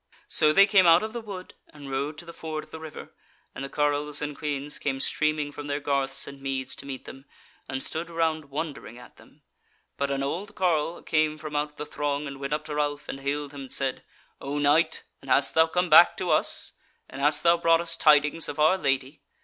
[0.25, 3.13] So they came out of the wood, and rode to the ford of the river,
[3.53, 7.25] and the carles and queans came streaming from their garths and meads to meet them,
[7.69, 9.43] and stood round wondering at them;
[9.97, 13.19] but an old carle came from out the throng and went up to Ralph, and
[13.19, 14.03] hailed him, and said:
[14.41, 15.03] "Oh, Knight!
[15.21, 16.71] and hast thou come back to us?
[17.07, 19.21] and has thou brought us tidings of our Lady?